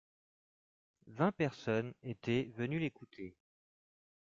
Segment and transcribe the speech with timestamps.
[1.05, 3.35] Vingt personnes étaient venues l’écouter.